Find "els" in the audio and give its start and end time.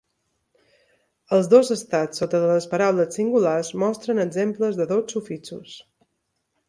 1.37-1.49